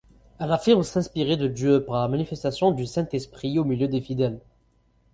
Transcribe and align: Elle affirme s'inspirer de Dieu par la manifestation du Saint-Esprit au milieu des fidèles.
Elle 0.39 0.51
affirme 0.51 0.81
s'inspirer 0.81 1.37
de 1.37 1.47
Dieu 1.47 1.85
par 1.85 2.01
la 2.01 2.07
manifestation 2.07 2.71
du 2.71 2.87
Saint-Esprit 2.87 3.59
au 3.59 3.65
milieu 3.65 3.87
des 3.87 4.01
fidèles. 4.01 4.39